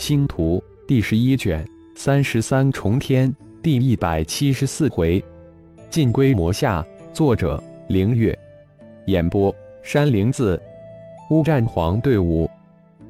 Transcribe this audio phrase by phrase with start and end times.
[0.00, 1.62] 星图第十一卷
[1.94, 3.30] 三十三重天
[3.62, 5.22] 第一百七十四回，
[5.90, 6.82] 尽归魔下。
[7.12, 8.36] 作者：凌月。
[9.08, 10.58] 演播：山灵子。
[11.28, 12.48] 乌战皇队伍，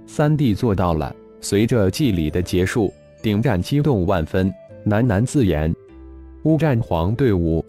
[0.04, 1.14] 三弟做到了。
[1.40, 4.52] 随着祭礼的结束，顶战激动万分，
[4.84, 5.72] 喃喃自言
[6.42, 7.64] ：“乌战皇队伍，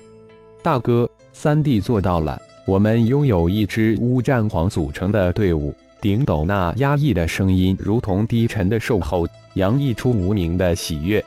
[0.63, 2.41] 大哥，三弟做到了。
[2.65, 5.71] 我们拥有一支乌战皇组成的队伍。”
[6.01, 11.23] 顶斗那压抑的声音，如同低沉的兽吼，洋溢出无名的喜悦。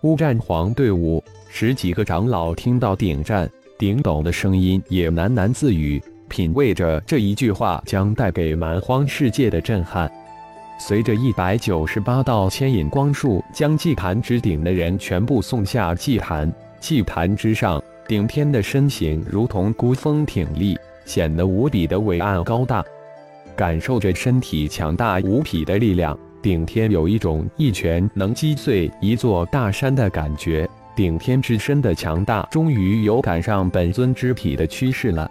[0.00, 10.10] 乌战皇队伍十几个长老听到顶战顶斗的声音，也喃喃自语，品味着这一句话将带给蛮荒世界的震撼。
[10.80, 22.82] 随着一百九十八道牵引光束将祭坛之顶的人全部送下祭坛，祭坛之上顶天的身形如同孤峰挺立，显得无比的伟岸高大。
[23.58, 30.70] 感受着身体强大无匹的力量，顶天有一种一拳能击碎一座大山的感觉。
[30.94, 35.28] 顶天之身的强大，终于有赶上本尊之体的趋势了。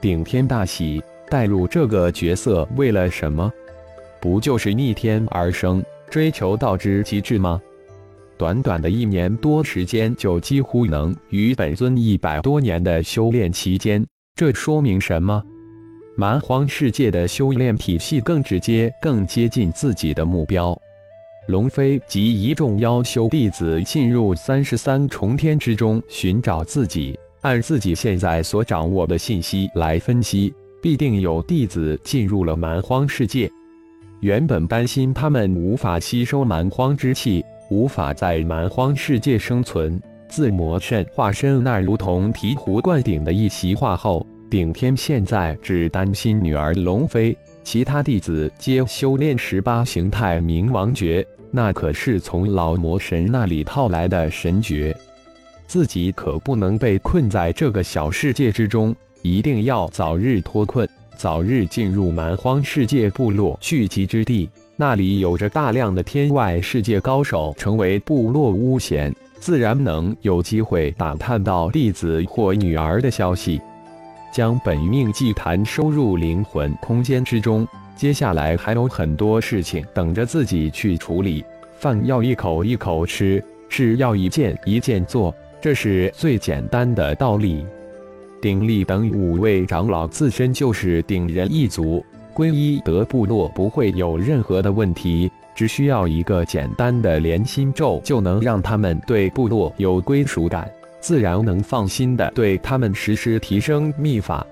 [0.00, 3.52] 顶天大喜，带入这个角色为了什么？
[4.22, 7.60] 不就是逆天而生，追求道之极致吗？
[8.38, 14.02] 短短的一年多时间，就几乎能与本尊一百多年的修炼期间，
[14.34, 15.42] 这说明什么？
[16.16, 20.78] 蛮荒世界的修炼体系更直接、更接近自己的目标。
[21.46, 33.50] 龙飞及一众妖修弟子进入三十三重天之中寻找自己，按自己现在所掌握的信息来分析，必定有弟子进入了蛮荒世界。
[34.20, 44.24] 原本担心他们无法吸收蛮荒之气，无法在蛮荒世界生存，自魔圣化身那如同醍醐灌顶的一席话后。
[44.50, 54.94] 顶天现在只担心女儿龙飞，其他弟子皆修炼十八形态冥王诀，那可是从老魔神那里套来的神诀，
[55.68, 73.60] 自己可不能被困在这个小世界之中，一定要早日脱困，早日进入蛮荒世界部落聚集之地，那里有着大量的天外世界高手，成为部落巫贤，自然能有机会打探到弟子或女儿的消息。
[74.32, 81.44] 将本命祭坛收入灵魂空间之中，接下来还有很多事情等着自己去处理。
[81.78, 87.64] 饭要一口一口吃，事要一件一件做，这是最简单的道理。
[88.40, 92.04] 鼎力等五位长老自身就是鼎人一族，
[92.34, 100.70] 皈依德部落不会有任何的问题，只需要一个简单的连心咒，就能让他们对部落有归属感。
[101.00, 104.46] 自然能放心的对他们实施提升秘法，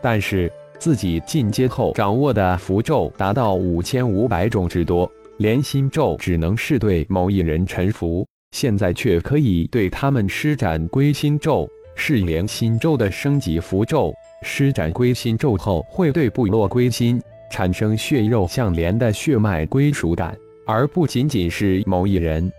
[0.00, 14.12] 但是自己进阶后掌握的符咒达到五千五百种之多，连心咒只能是对某一人臣服，现在却可以对他们施展归心咒，是连心咒的升级符咒。
[14.44, 22.50] 施展归心咒后，会对部落归心，产生血肉相连的血脉归属感，而不仅仅是某一人。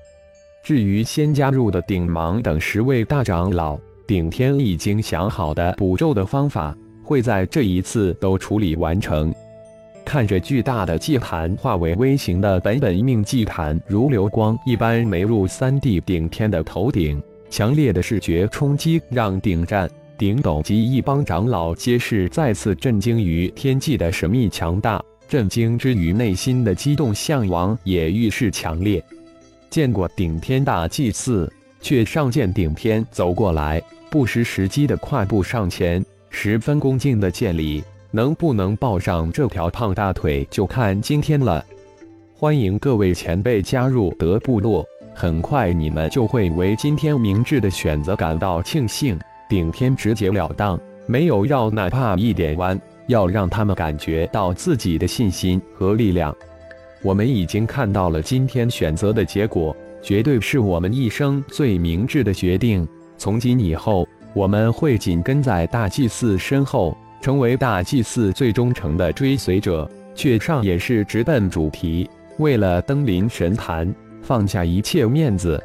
[0.63, 9.35] 至于先加入的顶芒等十位大长老，顶天已经想好的补咒的方法，会在这一次都处理完成。
[10.06, 29.03] 看着巨大的祭坛化为微型的本本命祭坛，如流光一般没入三弟顶天的头顶，强烈的视觉冲击让顶战、顶斗及一帮长老皆是再次震惊于天际的神秘强大，震惊之余，内心的激动向往也愈是强烈。
[29.73, 31.51] 见过顶天大祭祀，
[31.81, 37.84] 却尚见顶天走过来，不失时机的跨步上前，十分恭敬的见礼。
[38.11, 41.66] 能不能抱上这条胖大腿，就看今天了。
[42.35, 49.19] 欢迎各位前辈加入德部落，很快你们就会为今天明智的选择感到庆幸。
[49.50, 56.31] 顶天直截了当，没有绕哪怕一点弯，要让他们感觉到自己的信心和力量。
[57.03, 62.88] 我们已经看到了今天选择的结果，绝对是我们一生最明智的决定。
[63.17, 69.90] 从今以后，我们会紧跟在大祭司身后，成为大祭司最忠诚的追随者。
[70.16, 72.08] 却上也是直奔主题，
[72.38, 73.91] 为了登临神坛，
[74.22, 75.61] 放下一切面子。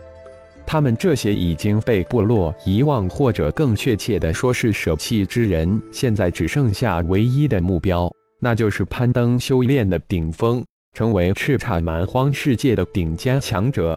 [0.66, 8.10] 他们这些已经被部落遗忘，或者更确切的说是舍弃之人，现在只剩下唯一的目标，
[8.40, 10.64] 那就是攀登修炼的顶峰。
[10.98, 13.96] 成为叱咤蛮荒世界的顶尖强者，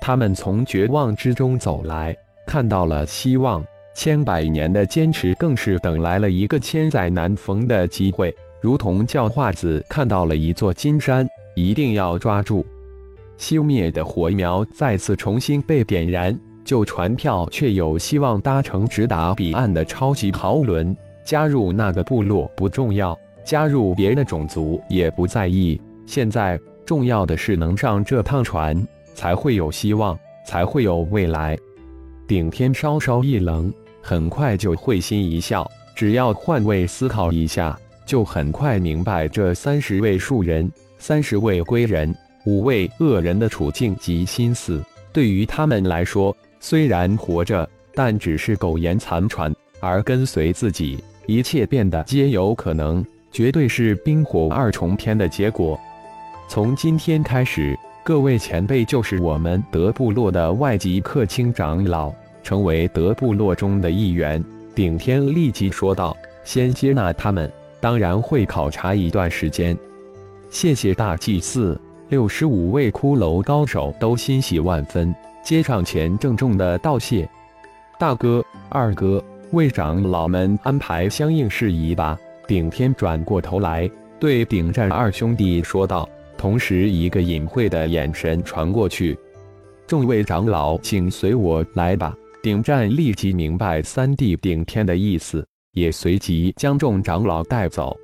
[0.00, 3.62] 他们从绝望之中走来，看到了希望。
[3.94, 12.64] 千百年的坚持，更是等来了一个千载难逢的机会，如同教化子看到了一座金山，一定要抓住。
[13.36, 16.34] 熄灭的火苗再次重新被点燃。
[16.64, 20.96] 旧船票却有希望搭乘直达彼岸的超级豪轮。
[21.26, 23.14] 加入那个部落不重要，
[23.44, 25.78] 加入别的种族也不在意。
[26.06, 31.56] 现在重要的是能上这趟船，才会有希望，才会有未来。
[32.26, 35.70] 顶天稍稍一愣，很快就会心一笑。
[35.94, 42.14] 只要换位思考一下，就很快明白这三十位树人、三十位龟人、
[42.46, 44.82] 五位恶人的处境及心思。
[45.12, 55.78] 对于他们来说，虽然活着，但只是苟延残喘；而跟随自己，一切变得皆有可能，绝对是冰火二重天的结果。
[56.48, 62.12] 从今天开始，各位前辈就是我们德部落的外籍客卿长老，
[62.42, 64.42] 成为德部落中的一员。
[64.74, 67.50] 顶天立即说道：“先接纳他们，
[67.80, 69.76] 当然会考察一段时间。”
[70.50, 71.80] 谢谢大祭司。
[72.10, 77.26] 六十五位骷髅高手都欣喜万分，接上前郑重的道谢
[77.98, 83.90] ：“大哥、二哥，为长老们安排相应事宜吧。”顶天转过头来
[84.20, 86.06] 对顶战二兄弟说道，
[86.42, 89.16] 同时一个隐晦的眼神传过去
[89.86, 92.12] ：“众位长老，请随我来吧。”
[92.42, 97.96] 顶战立即明白三弟顶天的意思，也随即将众长老带走。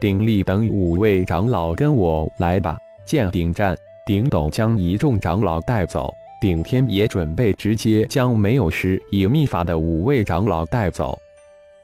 [0.00, 2.78] 鼎力等五位长老跟我来吧。
[3.04, 3.76] 见顶战、
[4.06, 11.14] 顶斗将一众长老带走，顶天也准备直接将没有施以秘法的五位长老带走。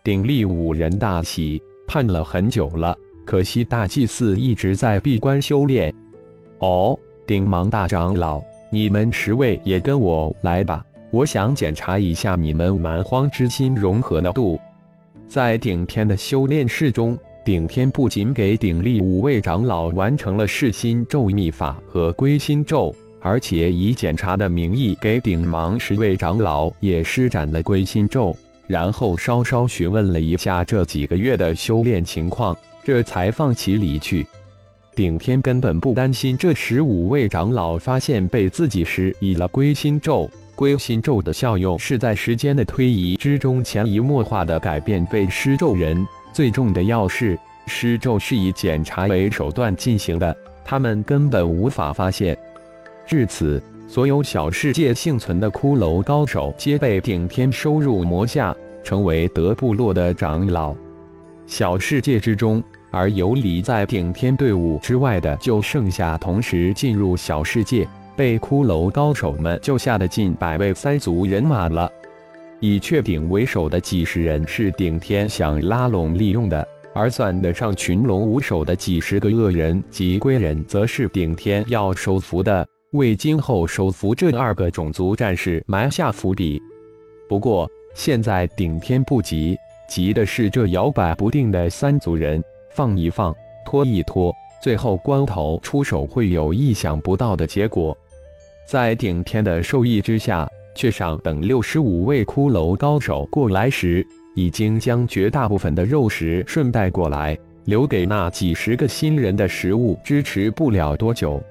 [0.02, 5.94] 鼎力五人大喜，盼了很久了，可惜大祭司一直在闭关修炼。
[6.58, 10.84] 哦，顶芒大长老，你们十位也跟我来吧。
[11.10, 14.58] 我想检查一下你们蛮荒之心融合的度。
[15.28, 28.36] 在顶天的修炼室中，顶天不仅给鼎力五位长老完成了噬心咒秘法和归心咒，而且以检查的名义给顶芒十位长老也施展了归心咒，
[28.66, 34.26] 然后稍稍询问了一下这几个月的修炼情况，这才放其离去。
[34.94, 40.30] 顶天根本不担心这十五位长老发现被自己施以了归心咒。
[40.54, 46.06] 归心咒的效用是在时间的推移之中潜移默化的改变被施咒人。
[46.32, 52.36] 最重的要是，施咒是以检查为手段进行的，他们根本无法发现。
[53.06, 60.74] 至此，所有小世界幸存的骷髅高手皆被顶天收入魔下，成为德部落的长老。
[61.46, 67.86] 小世界之中，而游离在顶天队伍之外的，就剩下同时进入小世界。
[68.14, 71.90] 被骷髅高手们救下的近百位三族人马了。
[72.60, 86.60] 以雀顶为首的几十人是顶天想拉拢利用的，而算得上群龙无首的几十个恶人及龟人，则是顶天要收服的，为今后收服这二个种族战士埋下伏笔。
[87.28, 89.56] 不过现在顶天不急，
[89.88, 93.34] 急的是这摇摆不定的三族人，放一放，
[93.64, 97.96] 拖一拖，最后关头出手会有意想不到的结果。
[98.66, 107.36] 在顶天的授意之下，却上等六十五位骷髅高手过来时，已经将绝大部分的肉食顺带过来，
[107.66, 111.42] 留给那几十个新人的食物支持不了多久。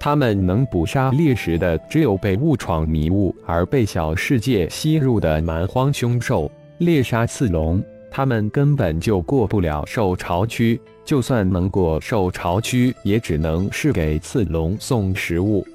[0.00, 6.50] 他们能捕杀猎食的，只有被误闯迷雾而被小世界吸入的蛮荒凶兽。
[6.78, 15.66] 猎杀刺龙，他们根本就过不了兽巢区，就算能过兽巢区，也只能是给刺龙送食物。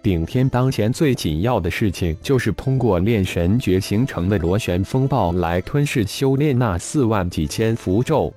[0.00, 8.32] 顶天当前最紧要的事情，就是通过炼神诀形成的螺旋风暴来吞噬修炼那四万几千符咒。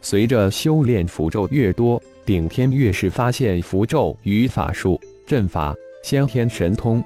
[0.00, 7.04] 随着修炼符咒越多，顶天越是发现符咒与法术、阵法、先天神通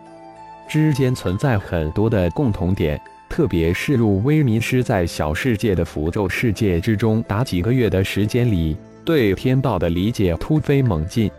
[0.68, 3.00] 之间存在很多的共同点。
[3.38, 11.30] 特别是入微迷失在小世界的符咒世界之中达几个月的时间里，对天道的理解突飞猛进。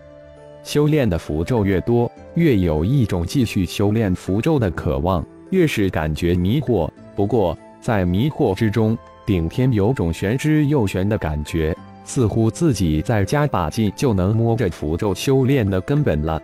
[0.63, 6.89] 修炼的符咒越多，越有一种继续修炼符咒的渴望，越是感觉迷惑。
[7.17, 11.75] 不过，在迷惑之中，顶天有种玄之又玄的感觉，
[12.05, 16.41] 似乎自己再加把劲就能摸着符咒修炼的根本了。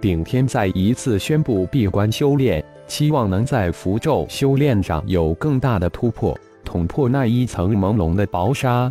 [0.00, 8.90] 顶天再一次宣布闭关修炼，期望能在符咒修炼上有更大的突破，捅破那一层朦胧的薄纱。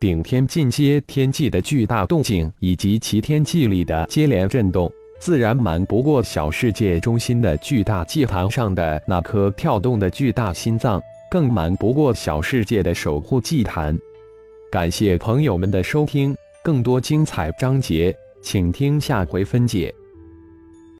[0.00, 13.98] 顶天进阶天际的巨大动静，以及其天际里的接连震动，自然瞒不过小世界中心的巨大祭坛上的那颗跳动的巨大心脏，更瞒不过小世界的守护祭坛。
[14.70, 19.92] 感谢朋友们的收听，更多精彩章节，请听下回分解。